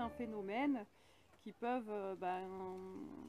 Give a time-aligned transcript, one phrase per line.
[0.00, 0.84] certains phénomènes
[1.42, 2.40] qui peuvent ben,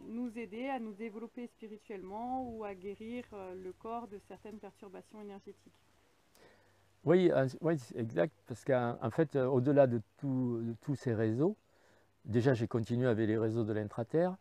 [0.07, 3.25] nous aider à nous développer spirituellement ou à guérir
[3.61, 5.81] le corps de certaines perturbations énergétiques.
[7.03, 7.29] Oui,
[7.61, 11.57] oui exact, parce qu'en fait, au-delà de, tous ces réseaux,
[12.23, 14.37] déjà j'ai continué avec les réseaux de l'intraterre,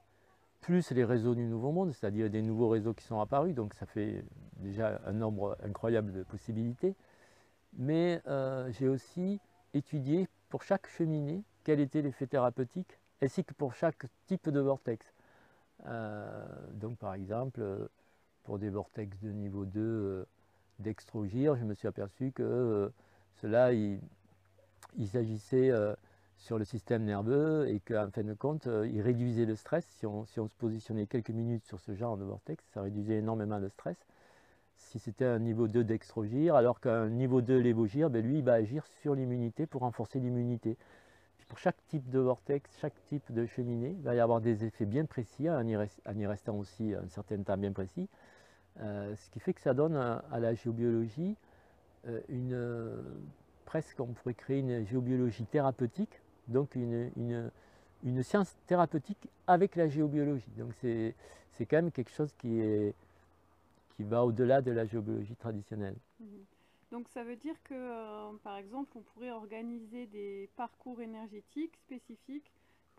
[0.60, 3.86] plus les réseaux du Nouveau Monde, c'est-à-dire des nouveaux réseaux qui sont apparus, donc ça
[3.86, 4.24] fait
[4.56, 6.94] déjà un nombre incroyable de possibilités.
[7.72, 9.40] Mais euh, j'ai aussi
[9.74, 15.14] étudié pour chaque cheminée quel était l'effet thérapeutique, ainsi que pour chaque type de vortex.
[15.86, 17.62] Euh, donc par exemple,
[18.44, 20.26] pour des vortex de niveau 2 euh,
[20.82, 22.90] je me suis aperçu que
[23.42, 24.00] cela, il,
[25.06, 25.70] s'agissait
[26.40, 29.84] sur le système nerveux et qu'en fin de compte, euh, il réduisait le stress.
[29.86, 33.68] Si on, se positionnait quelques minutes sur ce genre de vortex, ça réduisait énormément le
[33.68, 33.96] stress.
[34.76, 38.54] Si c'était un niveau 2 dextrogir, alors qu'un niveau 2 lévogir, ben lui, il va
[38.54, 40.78] agir sur l'immunité pour renforcer l'immunité.
[41.50, 44.86] Pour chaque type de vortex, chaque type de cheminée, il va y avoir des effets
[44.86, 45.76] bien précis, en y,
[46.26, 48.08] restant aussi un certain temps bien précis.
[48.80, 51.36] Euh, ce qui fait que ça donne à, la géobiologie
[52.06, 53.04] euh, une,
[53.66, 57.50] presque, on pourrait créer une géobiologie thérapeutique donc une,
[58.04, 60.50] une, science thérapeutique avec la géobiologie.
[60.56, 61.14] Donc c'est
[61.66, 62.94] quand même quelque chose qui, est,
[63.96, 65.96] qui va au-delà de la géobiologie traditionnelle.
[66.90, 72.50] Donc ça veut dire que, euh, par exemple, on pourrait organiser des parcours énergétiques spécifiques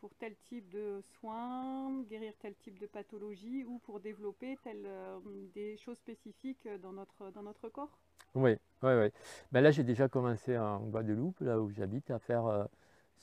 [0.02, 5.20] pour tel type de soins, guérir tel type de pathologie ou pour développer telle, euh,
[5.54, 8.00] des choses spécifiques dans notre, dans notre corps
[8.34, 9.10] Oui, oui, oui.
[9.52, 12.66] Ben là, j'ai déjà commencé en Guadeloupe, là où j'habite, à faire euh,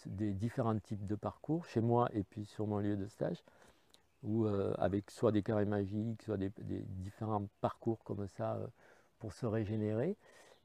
[0.06, 3.42] des différents types de parcours, chez moi et puis sur mon lieu de stage,
[4.22, 8.56] où euh, avec soit des carrés magiques, soit des, différents parcours comme ça
[9.18, 10.16] pour se régénérer.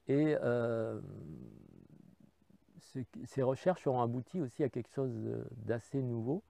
[0.08, 1.00] Et euh,
[3.26, 5.14] ces recherches ont abouti aussi à quelque chose
[5.66, 6.44] d'assez nouveau,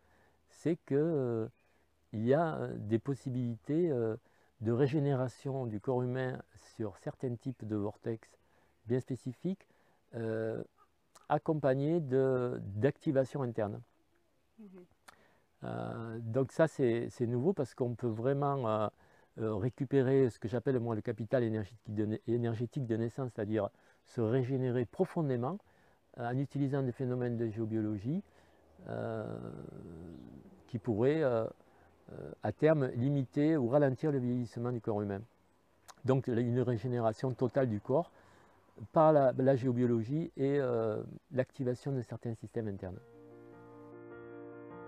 [0.50, 1.50] c'est qu'il
[2.14, 3.90] y a des possibilités
[4.62, 6.42] de régénération du corps humain
[6.76, 8.38] sur certains types de vortex
[8.86, 9.68] bien spécifiques
[11.30, 13.82] accompagné d'activation interne.
[14.60, 14.68] Mhm.
[15.64, 18.90] Euh, donc ça c'est nouveau parce qu'on peut vraiment euh, euh,
[19.38, 23.70] récupérer ce que j'appelle moi le capital énergétique de, naissance, c'est-à-dire
[24.06, 25.58] se régénérer profondément
[26.18, 28.22] en utilisant des phénomènes de géobiologie
[30.68, 35.22] qui pourraient à terme limiter ou ralentir le vieillissement du corps humain.
[36.06, 38.12] Donc une régénération totale du corps
[38.92, 41.02] par la, géobiologie et euh,
[41.32, 43.00] l'activation de certains systèmes internes.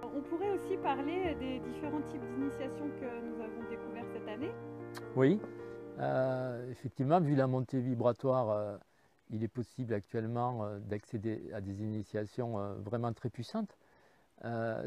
[0.04, 4.05] On pourrait aussi parler des différents types d'initiations que nous avons découverts
[5.16, 5.40] Oui,
[6.00, 8.78] euh, effectivement, vu la montée vibratoire, euh,
[9.30, 13.76] il est possible actuellement d'accéder à des initiations vraiment très puissantes.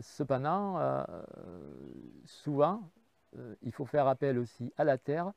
[0.01, 0.79] cependant,
[2.25, 2.89] souvent,
[3.63, 5.33] il faut faire appel aussi à la Terre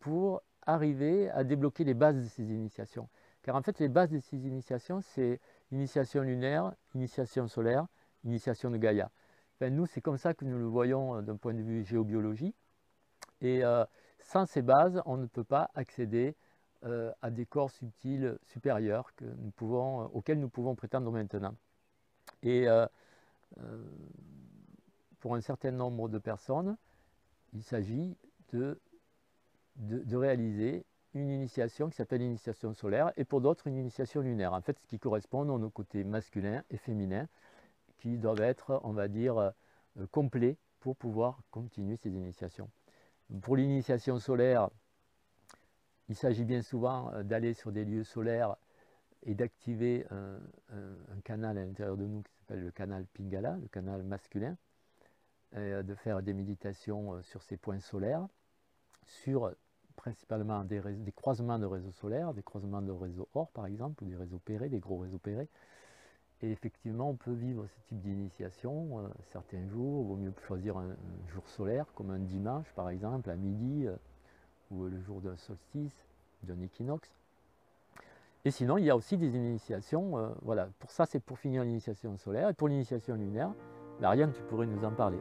[0.00, 3.08] pour arriver à débloquer les bases de ces initiations.
[3.42, 5.40] Car en fait, les bases de ces initiations, c'est
[5.70, 7.86] initiation lunaire, initiation solaire,
[8.24, 9.10] initiation de Gaïa.
[9.60, 12.54] nous, c'est comme ça que nous le voyons euh, d'un point de vue géobiologie.
[13.40, 13.84] Et euh,
[14.20, 16.34] sans ces bases, on ne peut pas accéder
[16.84, 19.12] euh, à des corps subtils supérieurs
[19.56, 21.54] pouvons, auxquels nous pouvons prétendre maintenant.
[22.42, 22.66] Et
[25.20, 26.76] pour un certain nombre de personnes,
[27.52, 28.16] il s'agit
[28.52, 28.78] de
[30.16, 30.84] réaliser
[31.16, 34.52] une initiation qui s'appelle l'initiation solaire et pour d'autres une initiation lunaire.
[34.52, 37.26] En fait, ce qui correspond aux côtés masculin et féminin
[37.98, 39.50] qui doivent être, on va dire, euh,
[40.10, 42.68] complets pour pouvoir continuer ces initiations.
[43.42, 44.70] Pour l'initiation solaire,
[46.08, 48.56] il s'agit bien souvent euh, d'aller sur des lieux solaires
[49.22, 50.38] et d'activer un,
[51.24, 54.56] canal à l'intérieur de nous qui s'appelle le canal Pingala, le canal masculin,
[55.56, 58.28] euh, de faire des méditations sur ces points solaires,
[59.04, 59.52] sur
[59.96, 60.80] principalement des,
[61.16, 64.68] croisements de réseaux solaires, des croisements de réseaux or par exemple, ou des réseaux pérés,
[64.68, 65.48] des gros réseaux pérés.
[66.42, 70.02] Et effectivement, on peut vivre ce type d'initiation euh, certains jours.
[70.02, 70.94] Il vaut mieux choisir un,
[71.32, 73.96] jour solaire, comme un dimanche par exemple, à midi, euh,
[74.70, 76.06] ou le jour d'un solstice,
[76.42, 77.10] d'un équinoxe.
[78.44, 80.18] Et sinon, il y a aussi des initiations.
[80.18, 82.50] Euh, voilà, pour ça, c'est pour finir l'initiation solaire.
[82.50, 83.52] Et pour l'initiation lunaire,
[84.00, 85.18] Marianne, tu pourrais nous en parler.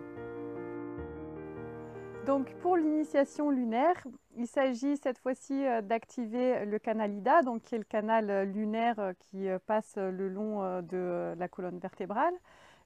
[2.26, 4.04] Donc pour l'initiation lunaire,
[4.38, 8.46] il s'agit cette fois-ci euh, d'activer le canal IDA, donc qui est le canal euh,
[8.46, 12.34] lunaire euh, qui passe le long de la colonne vertébrale.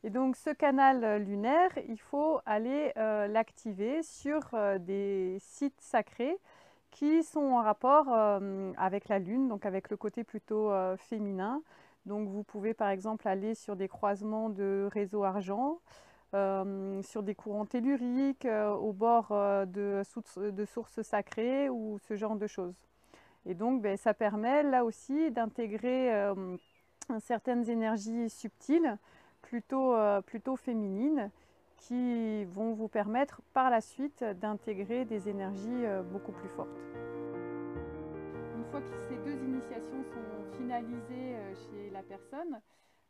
[0.03, 4.41] Et donc ce canal lunaire, il faut aller l'activer sur
[4.79, 6.37] des sites sacrés
[6.89, 8.07] qui sont en rapport
[8.77, 11.61] avec la Lune, donc avec le côté plutôt féminin.
[12.05, 15.79] Donc vous pouvez par exemple aller sur des croisements de réseaux argent,
[16.35, 22.35] euh, sur des courants telluriques, euh, au bord euh, de, sources sacrées ou ce genre
[22.35, 22.75] de choses.
[23.47, 26.11] Et donc ben, ça permet là aussi d'intégrer
[27.19, 28.97] certaines énergies subtiles,
[29.41, 29.95] plutôt,
[30.25, 31.31] plutôt féminines,
[31.77, 36.77] qui vont vous permettre par la suite d'intégrer des énergies beaucoup plus fortes.
[38.55, 41.35] Une fois que ces deux initiations sont finalisées
[41.71, 42.59] chez la personne,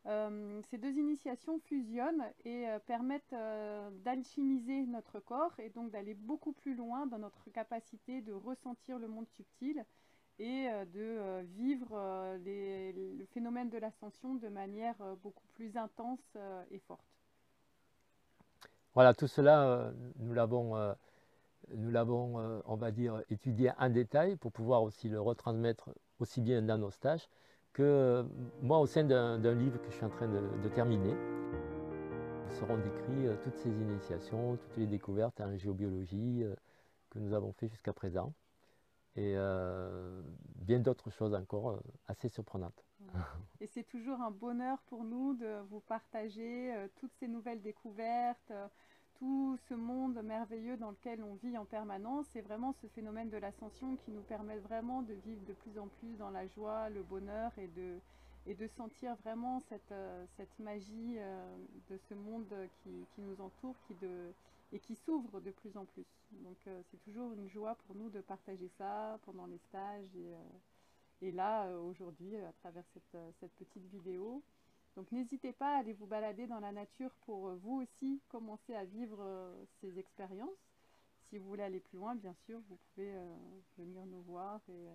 [0.06, 6.14] euh, ces deux initiations fusionnent et euh, permettent euh, d'alchimiser notre corps et donc d'aller
[6.14, 9.84] beaucoup plus loin dans notre capacité de ressentir le monde subtil
[10.38, 11.90] et de vivre
[12.38, 16.34] le phénomène de l'ascension de manière beaucoup plus intense
[16.70, 17.04] et forte.
[18.94, 20.94] Voilà, tout cela, nous l'avons,
[21.74, 26.62] nous l'avons, on va dire, étudié en détail pour pouvoir aussi le retransmettre aussi bien
[26.62, 27.28] dans nos stages
[27.72, 28.24] que euh,
[28.62, 31.14] moi, au sein d'un livre que je suis en train de, terminer,
[32.52, 36.54] seront décrites euh, toutes ces initiations, toutes les découvertes en géobiologie euh,
[37.10, 38.32] que nous avons fait jusqu'à présent
[39.16, 39.34] et
[40.54, 42.84] bien d'autres choses encore assez surprenantes.
[43.60, 48.52] Et c'est toujours un bonheur pour nous de vous partager toutes ces nouvelles découvertes,
[49.20, 52.26] tout ce monde merveilleux dans lequel on vit en permanence.
[52.32, 55.88] C'est vraiment ce phénomène de l'ascension qui nous permet vraiment de vivre de plus en
[55.88, 57.98] plus dans la joie, le bonheur et de,
[58.46, 60.24] et de sentir vraiment cette, euh,
[60.58, 61.56] magie euh,
[61.90, 62.52] de ce monde
[62.82, 63.76] qui, nous entoure
[64.72, 66.06] et qui s'ouvre de plus en plus.
[66.42, 70.16] Donc euh, c'est toujours une joie pour nous de partager ça pendant les stages
[71.20, 74.42] et, là aujourd'hui à travers cette petite vidéo.
[75.00, 78.74] Donc n'hésitez pas à aller vous balader dans la nature pour euh, vous aussi commencer
[78.74, 79.50] à vivre euh,
[79.80, 80.68] ces expériences.
[81.22, 83.34] Si vous voulez aller plus loin, bien sûr, vous pouvez euh,
[83.78, 84.88] venir nous voir et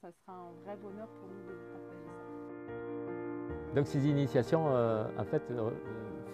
[0.00, 3.74] ça sera un vrai bonheur pour nous de vous partager ça.
[3.74, 5.42] Donc ces initiations, en fait,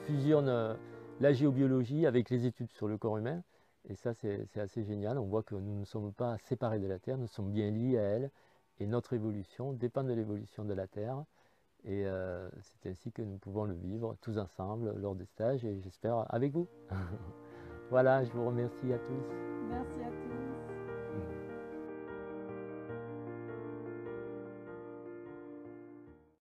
[0.05, 0.77] fusionnent
[1.19, 3.43] la géobiologie avec les études sur le corps humain.
[3.89, 5.19] Et ça, c'est assez génial.
[5.19, 7.97] On voit que nous ne sommes pas séparés de la Terre, nous sommes bien liés
[7.97, 8.31] à elle.
[8.81, 11.25] Et notre évolution dépend de l'évolution de la Terre.
[11.85, 15.81] Et euh, c'est ainsi que nous pouvons le vivre tous ensemble lors des stages et
[15.81, 16.69] j'espère avec vous.
[17.91, 19.25] voilà, je vous remercie à tous.
[19.69, 20.02] Merci.